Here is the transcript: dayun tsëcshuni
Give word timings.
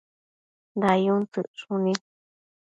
dayun 0.81 1.21
tsëcshuni 1.31 1.93